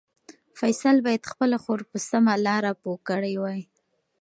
فیصل 0.59 0.95
باید 1.05 1.29
خپله 1.31 1.57
خور 1.63 1.79
په 1.89 1.97
سمه 2.09 2.33
لاره 2.45 2.71
پوه 2.81 2.97
کړې 3.09 3.33
وای. 3.41 3.61